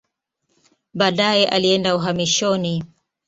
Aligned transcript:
Baadaye 0.93 1.45
alienda 1.47 1.93
uhamishoni. 1.95 2.83